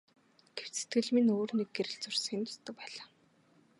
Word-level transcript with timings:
Гэвч 0.57 0.73
сэтгэлд 0.79 1.09
минь 1.15 1.31
өөр 1.37 1.51
нэг 1.57 1.69
гэрэл 1.75 1.97
зурсхийн 2.03 2.43
тусдаг 2.45 2.75
байна. 2.81 3.03